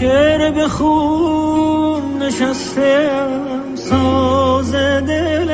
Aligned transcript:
شعر 0.00 0.50
به 0.50 0.68
خون 0.68 2.22
نشستم 2.22 3.74
ساز 3.74 4.72
دل 4.72 5.50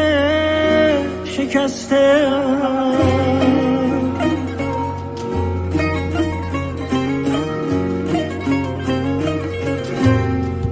شکسته 1.24 2.26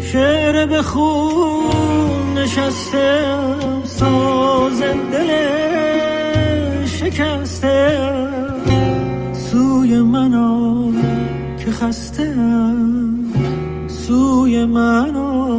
شعر 0.00 0.66
به 0.66 0.82
خون 0.82 2.38
نشستم 2.38 3.82
ساز 3.84 4.82
دل 5.12 5.30
شکسته 6.86 7.98
سوی 9.32 9.98
منو 9.98 10.92
که 11.58 11.70
خسته 11.70 12.34
منو 14.64 15.58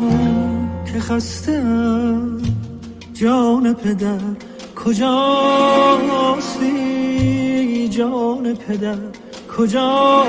که 0.93 0.99
خسته 0.99 1.63
جان 3.13 3.73
پدر. 3.73 4.19
کجاستی 4.85 6.73
جان 7.89 8.53
پدر؟ 8.53 8.97
کجاستی 9.57 10.23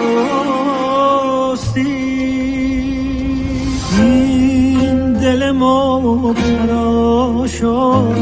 این 3.98 5.12
دل 5.12 5.50
مبتلا 5.52 7.46
شد 7.46 8.14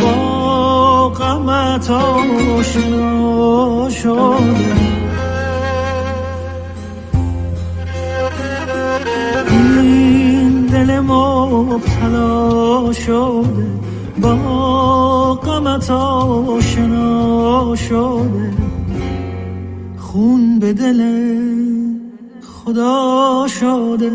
با 0.00 1.08
غمت 1.08 1.90
آشنا 1.90 3.88
شد. 3.90 4.93
مبتلا 11.62 12.92
شده 12.92 13.66
با 14.22 15.34
غمت 15.34 15.90
آشنا 15.90 17.74
شده. 17.76 18.52
خون 19.96 20.58
به 20.58 20.72
دل 20.72 21.02
خدا 22.42 23.46
شده. 23.60 24.12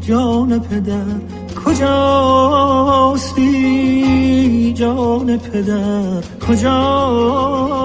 جان 0.00 0.60
پدر 0.60 1.04
کجاستی 1.64 3.40
جان 4.72 5.38
پدر؟ 5.38 6.22
کجاستی 6.48 7.80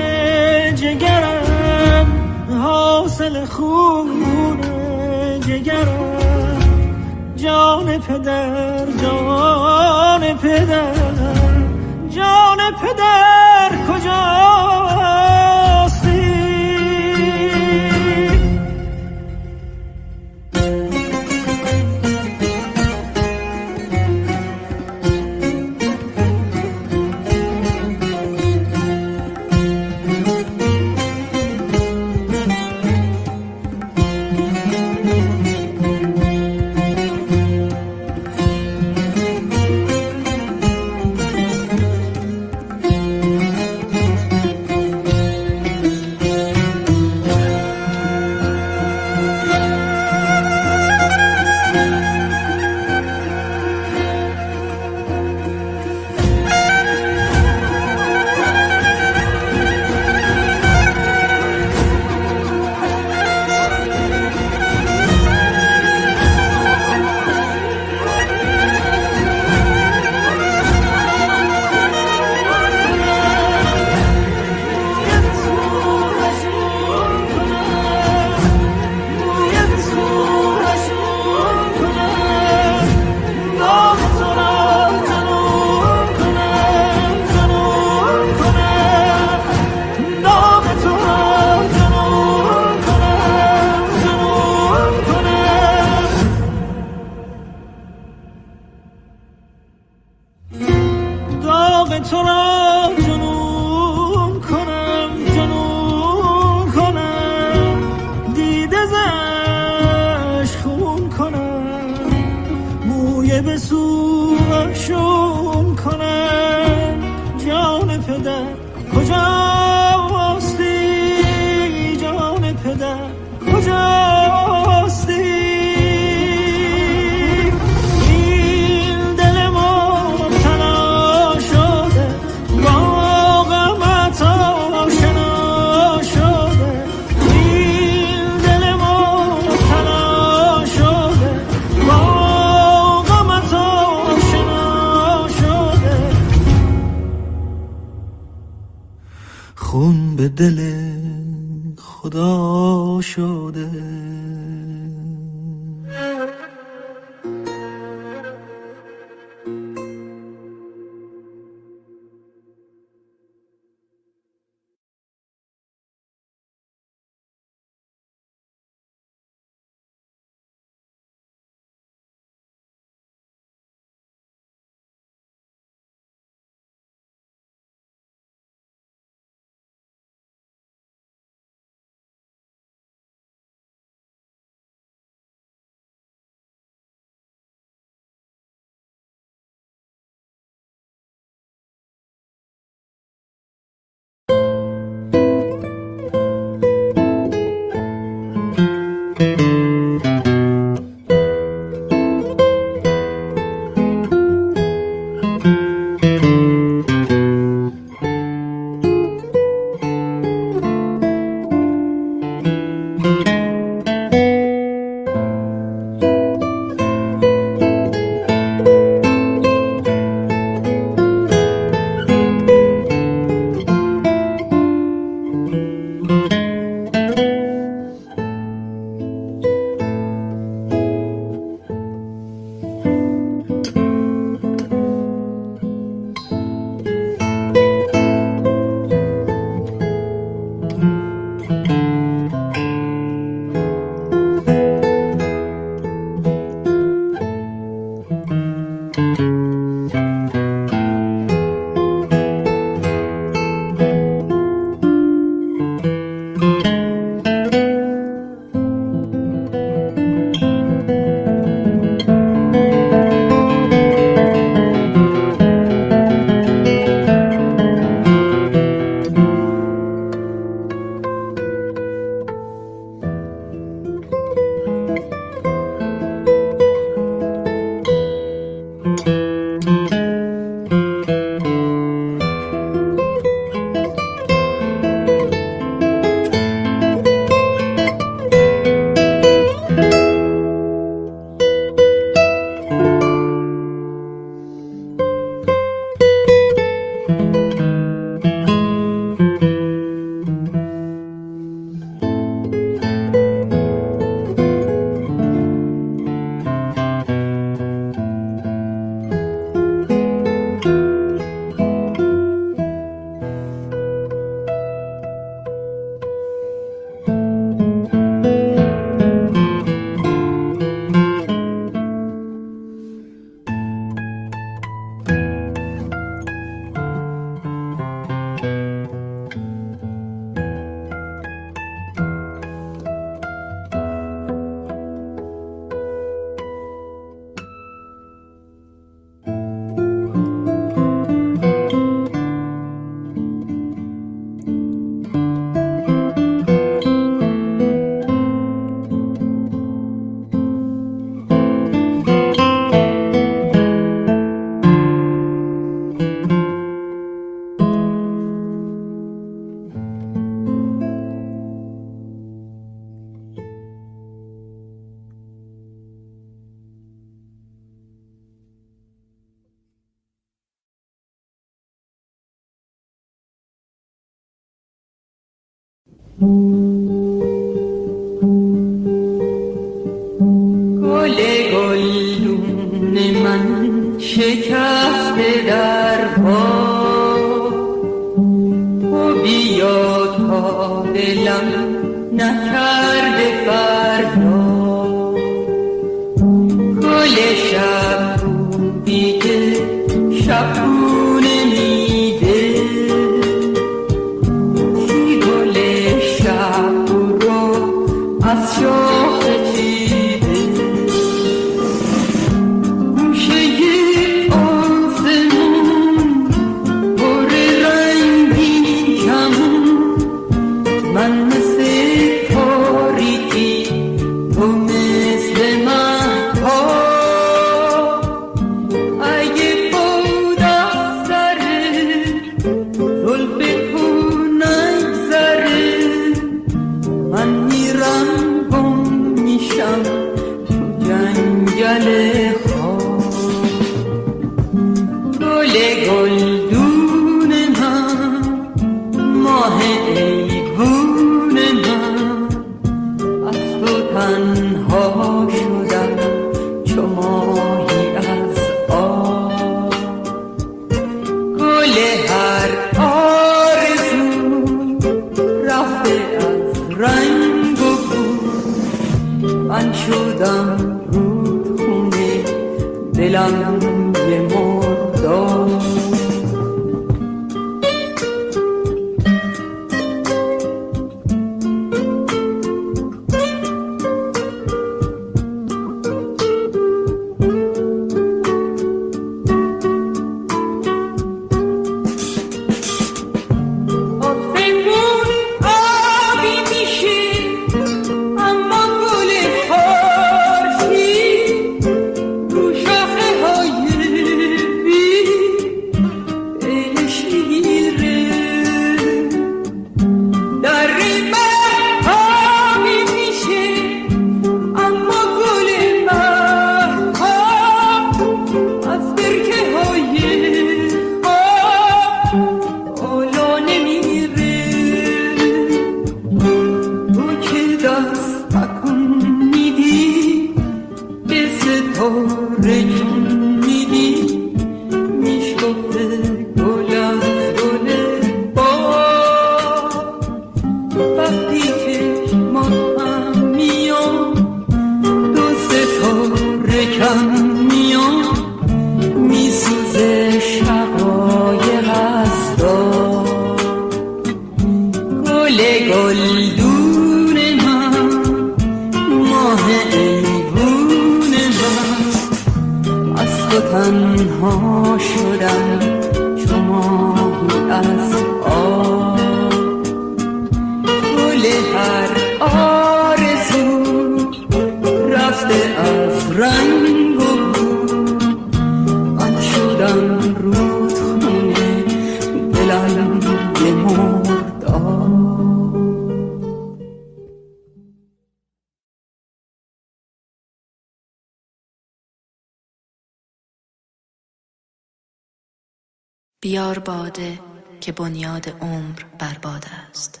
که 597.70 597.74
بنیاد 597.74 598.28
عمر 598.40 598.84
بر 598.98 599.18
باد 599.22 599.44
است. 599.70 600.00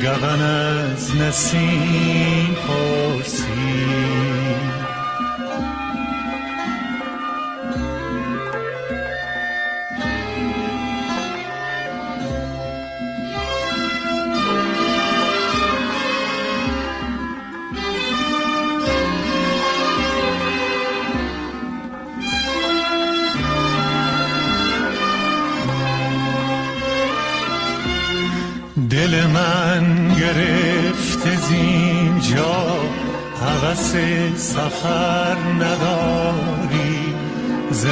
گون 0.00 0.40
از 0.42 1.16
نسیم 1.16 2.54
حوث 33.68 33.96
سفر 34.36 35.36
نداری 35.60 37.14
ز 37.70 37.86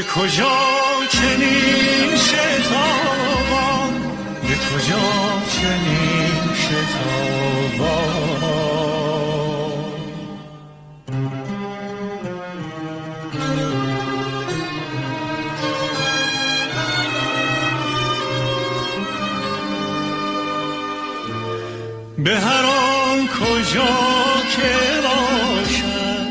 به 0.00 0.06
کجا 0.06 0.58
چنین 1.08 2.16
شتابان؟ 2.16 3.92
به 4.42 4.54
کجا 4.56 5.06
چنین 5.52 6.54
شتابان؟ 6.54 7.90
به 22.18 22.40
هر 22.40 22.64
آن 22.64 23.28
کجا 23.28 23.96
که 24.56 24.72
باشد 25.02 26.30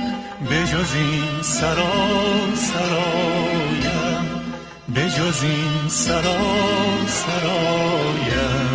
به 0.49 0.59
جز 0.67 0.95
این 0.95 1.41
سرا 1.41 2.19
به 2.55 3.38
جز 5.19 5.43
این 5.43 5.87
سرا 5.87 6.37
سرایم 7.07 8.68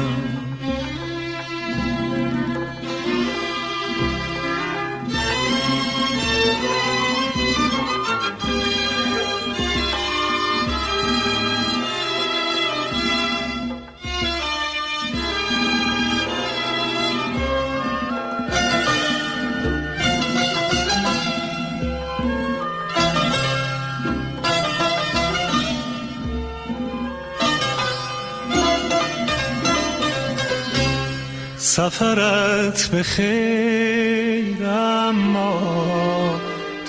سفرت 31.75 32.89
به 32.93 33.03
خیر 33.03 34.67
اما 34.67 35.61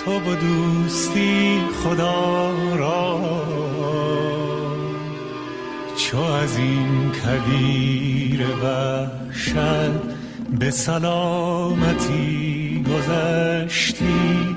تو 0.05 0.19
با 0.19 0.35
دوستی 0.35 1.59
خدا 1.83 2.51
را 2.75 3.21
چو 5.97 6.17
از 6.17 6.57
این 6.57 7.11
کویر 7.11 8.45
وحشت 8.63 9.55
به 10.59 10.71
سلامتی 10.71 12.35
گذشتی 12.83 14.55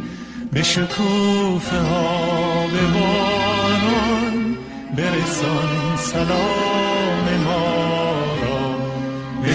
به 0.52 0.62
شکوفه 0.62 1.78
ها 1.78 2.66
به 2.66 2.98
باران 2.98 4.56
برسان 4.96 5.96
سلام 5.96 7.42
ما. 7.44 7.77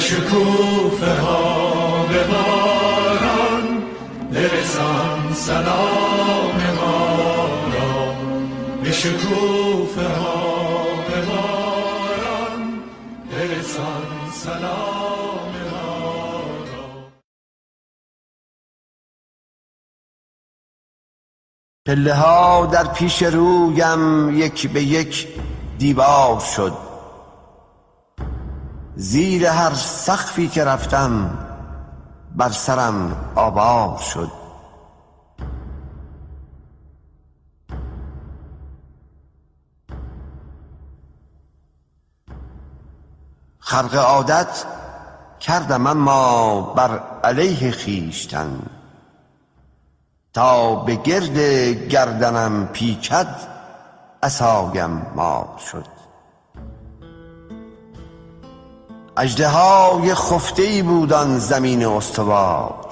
شکوفه 0.03 1.15
ها 1.19 2.03
به 2.03 2.23
باران 2.23 3.83
برسان 4.31 5.33
سلام 5.33 6.57
ما 6.75 7.47
را. 7.73 8.13
به 8.83 8.91
شکوفه 8.91 10.07
ها 10.07 10.83
به 11.07 11.21
باران 11.25 12.83
برسان 13.31 14.31
سلام 14.31 15.53
پله 21.87 22.13
ها 22.13 22.65
در 22.65 22.93
پیش 22.93 23.23
رویم 23.23 24.35
یک 24.39 24.69
به 24.69 24.83
یک 24.83 25.27
دیوار 25.77 26.39
شد. 26.39 26.92
زیر 28.95 29.45
هر 29.45 29.73
سقفی 29.73 30.47
که 30.47 30.63
رفتم 30.63 31.39
بر 32.35 32.49
سرم 32.49 33.15
آوار 33.35 33.97
شد. 33.97 34.31
خرق 43.59 43.95
عادت 43.95 44.65
کردم 45.39 45.87
اما 45.87 46.61
بر 46.61 46.99
علیه 47.23 47.71
خیشتن 47.71 48.59
تا 50.33 50.75
به 50.75 50.95
گرد 50.95 51.37
گردنم 51.87 52.67
پیچد 52.67 53.35
عصایم 54.23 55.07
مار 55.15 55.59
شد. 55.71 56.02
اژدهای 59.17 60.15
خفته 60.15 60.63
ای 60.63 60.81
بود 60.81 61.13
آن 61.13 61.39
زمین 61.39 61.85
استوار 61.85 62.85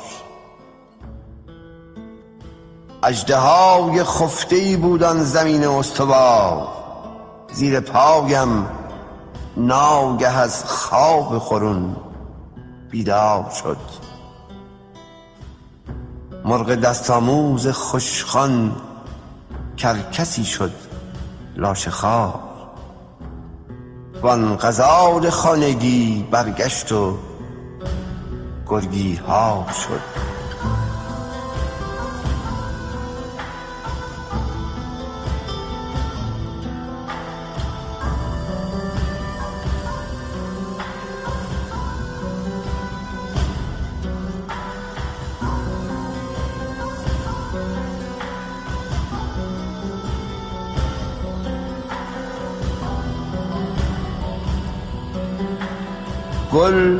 اژدهای 3.03 4.03
خفته 4.03 4.55
ای 4.55 4.75
بود 4.77 5.03
آن 5.03 5.23
زمین 5.23 5.67
استوار 5.67 6.67
زیر 7.53 7.79
پایم 7.79 8.67
ناگه 9.57 10.38
از 10.38 10.65
خواب 10.65 11.38
خورون 11.38 11.95
بیدار 12.91 13.49
شد. 13.63 13.77
مرغ 16.45 16.75
دست 16.75 17.12
آموز 17.12 17.67
خوشخوان 17.67 18.75
کرکسی 19.77 20.45
شد 20.45 20.71
لاشه 21.55 21.91
خوار 21.91 22.50
وان 24.21 24.57
غزال 24.57 25.29
خانگی 25.29 26.27
برگشت 26.31 26.91
و 26.91 27.17
گرگی 28.67 29.15
ها 29.15 29.65
شد. 29.73 30.31
گل 56.53 56.99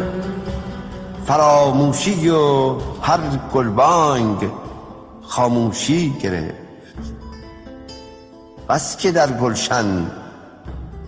فراموشی 1.25 2.29
و 2.29 2.75
هر 3.01 3.19
گلبانگ 3.53 4.49
خاموشی 5.21 6.09
گرفت. 6.23 6.55
بس 8.69 8.97
که 8.97 9.11
در 9.11 9.31
گلشن 9.31 10.11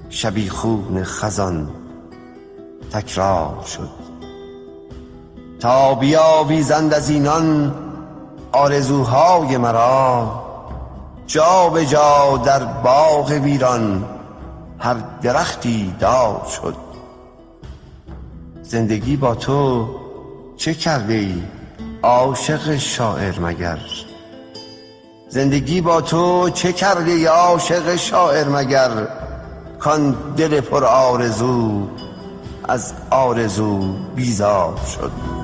شبیخون 0.09 1.03
خزان 1.03 1.69
تکرار 2.91 3.63
شد. 3.65 3.89
تا 5.59 5.95
بیاویزند 5.95 6.93
از 6.93 7.09
اینان 7.09 7.75
آرزوهای 8.51 9.57
مرا 9.57 10.43
جا 11.27 11.69
به 11.69 11.85
جا 11.85 12.37
در 12.45 12.65
باغ 12.65 13.31
ویران 13.31 14.05
هر 14.79 14.95
درختی 15.21 15.95
دار 15.99 16.47
شد. 16.61 16.92
زندگی 18.63 19.15
با 19.15 19.35
تو 19.35 19.87
چه 20.57 20.73
کرده 20.73 21.13
ای؟ 21.13 21.43
عاشق 22.03 22.77
شاعر 22.77 23.39
مگر. 23.39 23.77
زندگی 25.29 25.81
با 25.81 26.01
تو 26.01 26.49
چه 26.49 26.73
کرده 26.73 27.11
ای 27.11 27.25
عاشق 27.25 27.95
شاعر 27.95 28.49
مگر؟ 28.49 29.07
کان 29.79 30.15
دل 30.37 30.61
پر 30.61 30.83
آرزو 30.85 31.87
از 32.63 32.93
آرزو 33.09 33.93
بیزار 34.15 34.79
شد. 34.95 35.42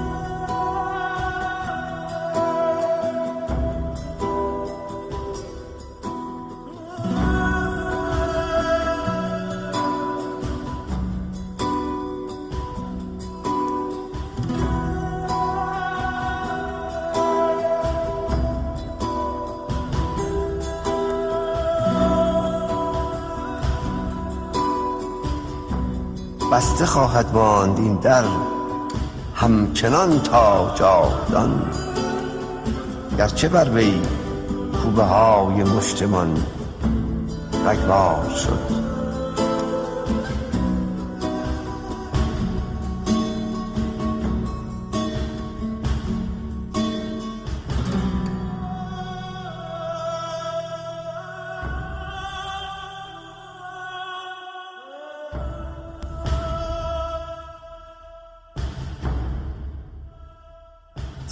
خواهد 26.89 27.33
ماند 27.33 27.77
این 27.77 27.95
در 27.95 28.23
همچنان 29.35 30.19
تا 30.19 30.71
جاودان. 30.75 31.61
گرچه 33.17 33.49
بر 33.49 33.69
وی 33.69 34.01
کوبه 34.83 35.03
های 35.03 35.63
مشتمان 35.63 36.45
رگبار 37.65 38.29
شد. 38.29 38.78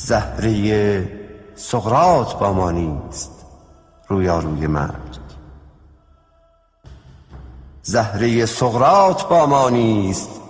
زهره 0.08 1.52
سقرات 1.56 2.40
با 2.40 2.54
ما 2.54 2.72
نیست 2.72 3.46
رویاروی 4.08 4.68
مرگ. 4.68 5.20
زهره 7.82 8.46
سقرات 8.46 9.30
با 9.30 9.46
ما 9.46 9.70
نیست 9.70 10.42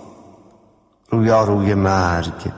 رویاروی 1.10 1.74
مرگ. 1.74 2.52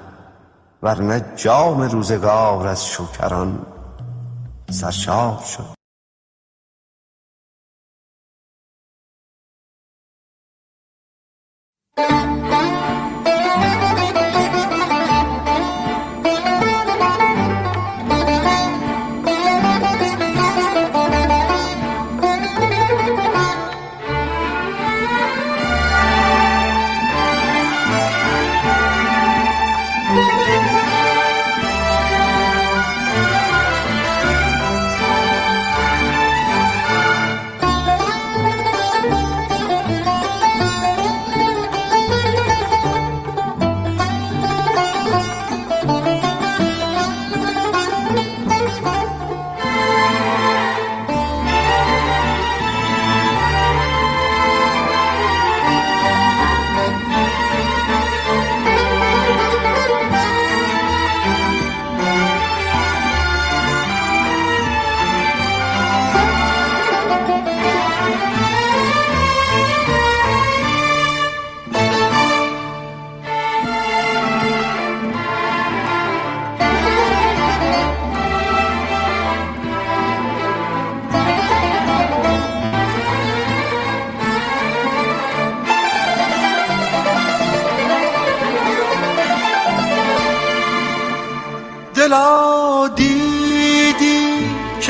ورنه 0.82 1.32
جام 1.36 1.80
روزگار 1.80 2.66
از 2.66 2.86
شکران 2.86 3.66
سرشار 4.70 5.38
شد. 5.38 5.80
دلا 11.96 12.39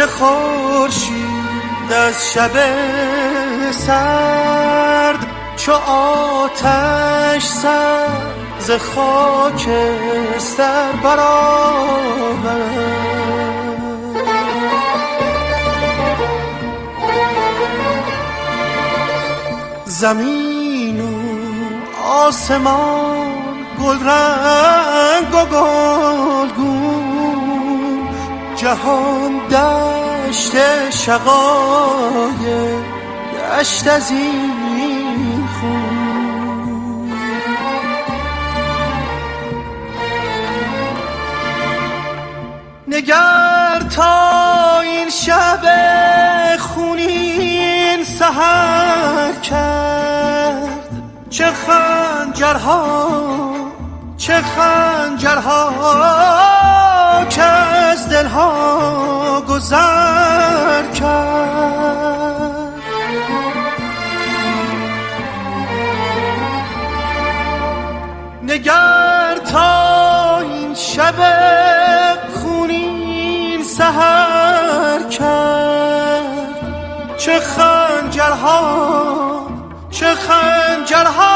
که 0.01 0.07
خورشید 0.07 1.92
از 1.92 2.32
شب 2.32 2.51
سرد 3.70 5.26
چو 5.57 5.72
آتش 5.72 7.44
سر 7.44 8.07
ز 8.59 8.70
خاکستر 8.70 10.12
برآورد. 11.03 12.40
زمین 19.84 21.01
و 21.01 21.05
آسمان 22.07 23.26
گل 23.82 23.98
رنگ 24.09 25.34
و 25.34 25.44
گلگون 25.44 26.79
جهان 28.61 29.40
دشت 29.48 30.52
شقای 30.90 32.44
گشت 33.58 33.86
از 33.86 34.11
این 34.11 35.48
خون. 35.61 37.12
نگر 42.88 43.82
تا 43.96 44.80
این 44.80 45.11
شب 45.11 45.61
خونین 46.58 48.04
سهر 48.04 49.32
کرد. 49.32 50.90
چه 51.30 51.46
خنجرها 51.46 52.96
چه 54.16 54.42
خنجرها. 54.42 56.59
از 57.91 58.09
دلها 58.09 59.41
گذر 59.49 60.82
کرد. 60.93 61.51
نگر 68.43 69.36
تا 69.53 70.38
این 70.38 70.74
شب 70.74 71.14
خونین 72.34 73.64
سهر 73.64 75.03
کرد. 75.11 75.41
چه 77.18 77.41
خنجرها 77.41 78.61
چه 79.91 80.14
خنجرها 80.14 81.30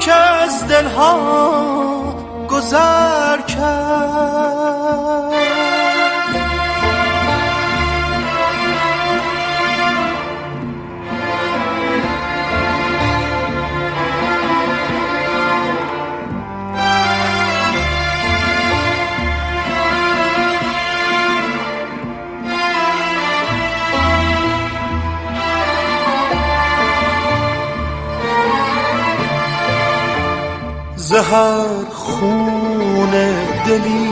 که 0.00 0.12
از 0.12 0.68
دلها 0.68 2.03
گذر 2.54 3.40
کرد. 3.40 4.14
زهر 30.96 31.83
دلی 33.66 34.08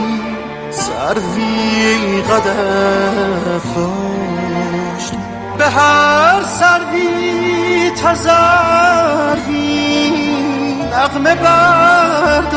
سروی 0.71 2.21
قدف 2.21 3.75
داشت. 3.75 5.13
به 5.57 5.65
هر 5.65 6.43
سروی 6.43 7.91
تزروی 7.91 9.53
نغمه 10.91 11.35
برداشت 11.35 12.53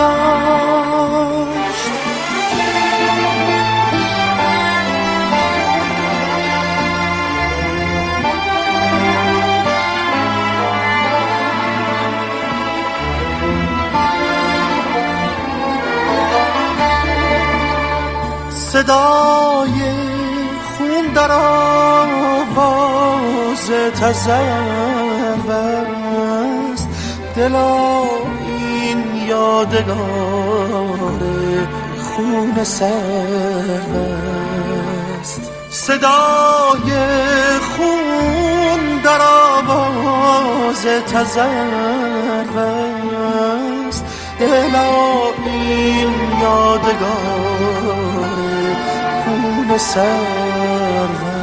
صدای 18.86 19.78
خون 20.78 21.06
در 21.14 21.32
آواز 22.12 22.90
تزرو 24.00 25.50
است 25.50 26.88
دلا 27.36 28.02
این 28.46 29.26
یادگار 29.28 31.20
خون 32.02 32.64
سرو 32.64 33.94
است 35.20 35.40
صدای 35.70 36.90
خون 37.76 39.00
در 39.04 39.20
آواز 39.20 40.86
تزرگ 40.86 42.56
است 43.88 44.04
دلا 44.40 44.92
این 45.46 46.14
یادگار 46.42 48.05
besar 49.68 51.35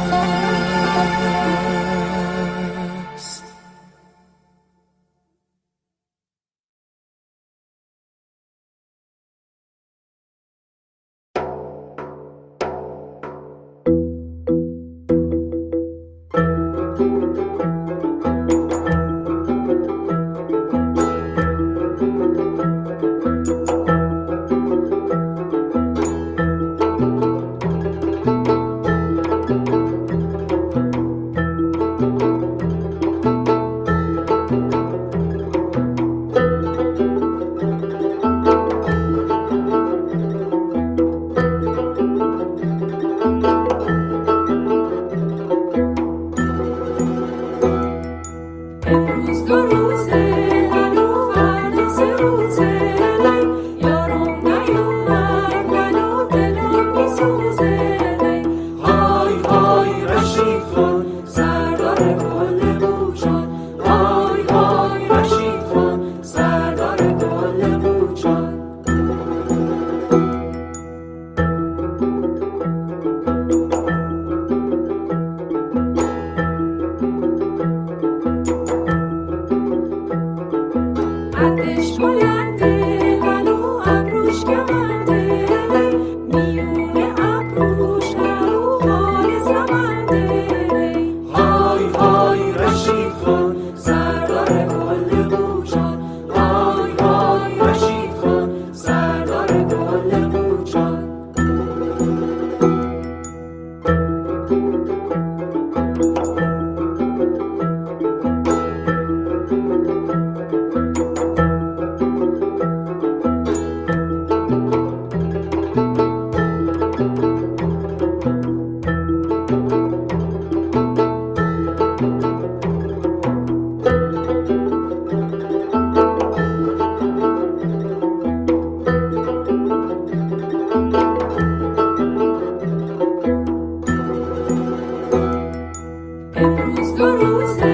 cruz, 136.44 136.92
cruz, 136.96 137.56
cruz. 137.56 137.73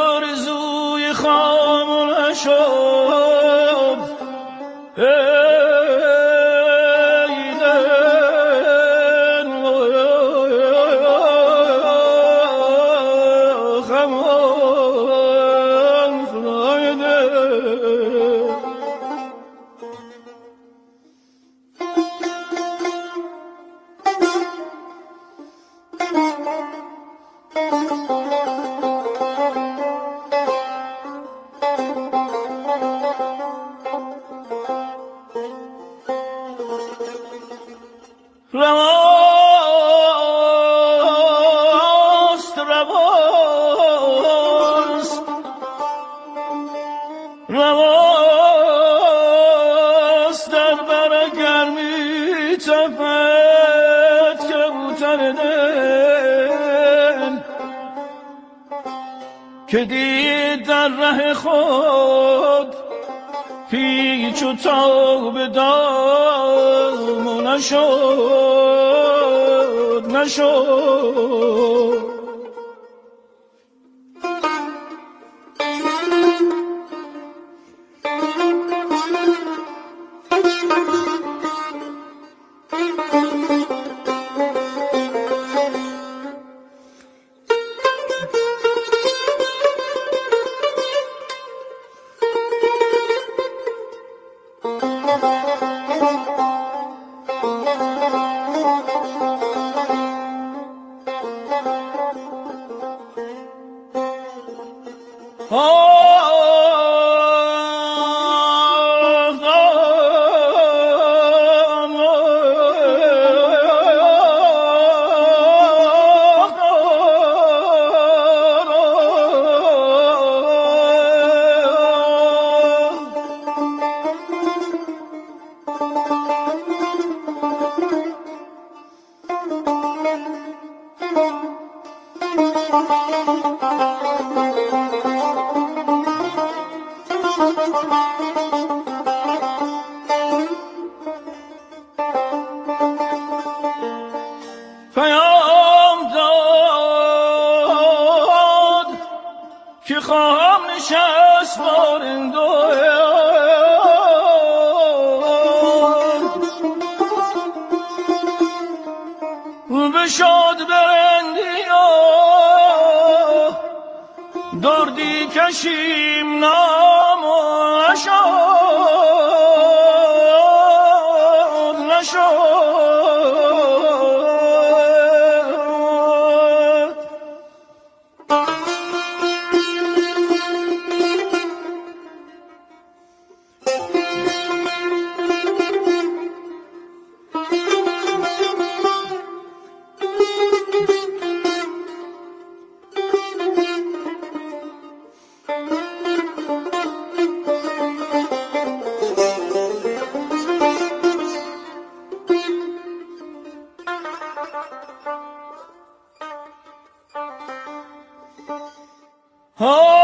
Oh! 209.63 210.00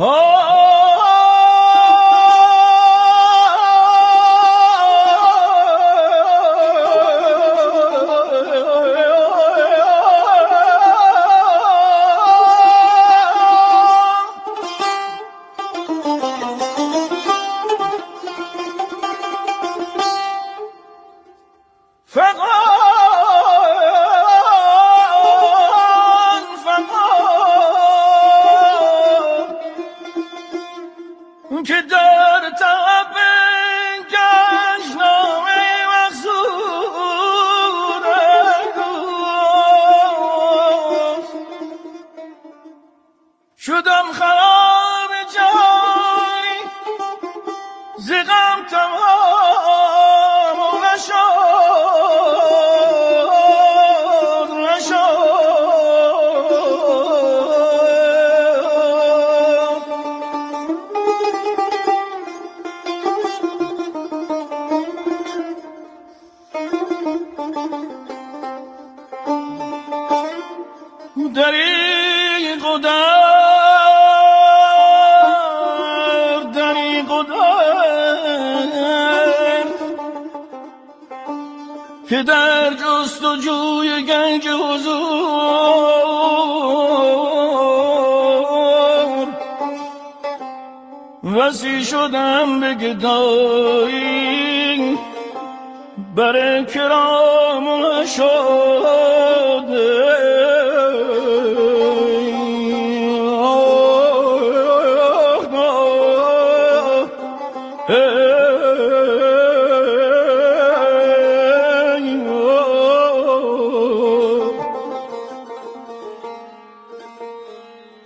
Oh! 0.00 0.37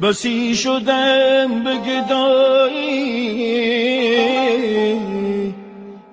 بسی 0.02 0.54
شدم 0.56 1.64
به 1.64 1.74
گدایی 1.76 2.92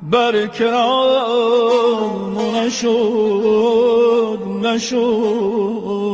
بر 0.02 0.48
کرام 0.48 2.38
نشد 2.56 4.40
نشد. 4.64 6.10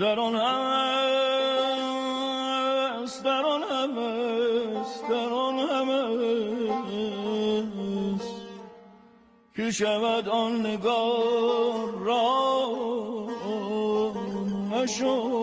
در 0.00 0.20
آن 0.20 0.34
همه 0.34 0.42
است 3.02 3.24
در 3.24 3.42
آن 3.42 3.62
است 3.62 5.08
در 5.08 5.28
آن 5.28 5.58
است 8.18 8.34
که 9.56 9.70
شود 9.70 10.28
آن 10.28 10.66
نگار 10.66 11.90
را 11.90 12.66
نشد 14.72 15.40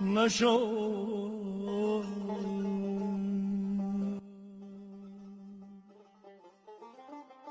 نشد. 0.00 0.79